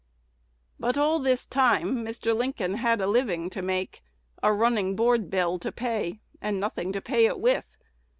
But 0.79 0.97
all 0.97 1.19
this 1.19 1.45
time 1.45 1.97
Mr. 1.97 2.35
Lincoln 2.35 2.73
had 2.77 3.01
a 3.01 3.05
living 3.05 3.51
to 3.51 3.61
make, 3.61 4.01
a 4.41 4.51
running 4.51 4.95
board 4.95 5.29
bill 5.29 5.59
to 5.59 5.71
pay, 5.71 6.21
and 6.41 6.59
nothing 6.59 6.91
to 6.93 7.01
pay 7.01 7.27
it 7.27 7.39
with. 7.39 7.67